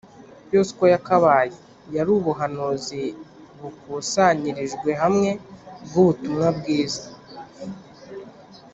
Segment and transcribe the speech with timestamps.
[0.53, 1.51] yose uko yakabaye
[1.95, 3.01] yari ubuhanuzi
[3.59, 5.29] bukusanyirijwe hamwe
[5.85, 7.05] bw’ubutumwa bwiza